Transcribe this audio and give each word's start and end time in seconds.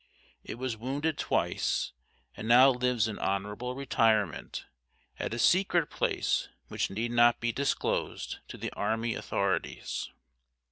It 0.43 0.55
was 0.55 0.77
wounded 0.77 1.19
twice, 1.19 1.91
and 2.35 2.47
now 2.47 2.71
lives 2.71 3.07
in 3.07 3.19
honourable 3.19 3.75
retirement 3.75 4.65
at 5.19 5.31
a 5.31 5.37
secret 5.37 5.91
place 5.91 6.49
which 6.69 6.89
need 6.89 7.11
not 7.11 7.39
be 7.39 7.51
disclosed 7.51 8.39
to 8.47 8.57
the 8.57 8.71
army 8.73 9.13
authorities. 9.13 10.09